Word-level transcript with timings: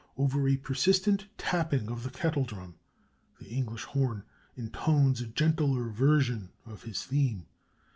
Over 0.17 0.47
a 0.49 0.57
persistent 0.57 1.27
tapping 1.37 1.87
of 1.91 2.01
the 2.01 2.09
kettle 2.09 2.43
drum, 2.43 2.73
the 3.39 3.49
English 3.55 3.83
horn 3.83 4.23
intones 4.57 5.21
a 5.21 5.27
gentler 5.27 5.89
version 5.89 6.49
of 6.65 6.81
his 6.81 7.03
theme. 7.03 7.45